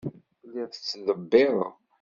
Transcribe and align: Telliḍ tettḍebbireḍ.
Telliḍ 0.39 0.67
tettḍebbireḍ. 0.71 1.73